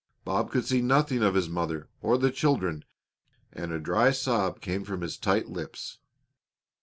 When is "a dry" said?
3.71-4.09